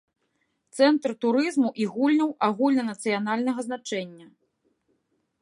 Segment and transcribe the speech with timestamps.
[0.77, 4.25] Цэнтр турызму і гульняў агульнанацыянальнага значэння.